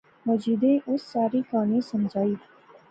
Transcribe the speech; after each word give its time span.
مجیدیں 0.27 0.77
اس 0.91 1.01
ساری 1.11 1.41
کہاںی 1.49 1.79
سمجھائی 1.91 2.33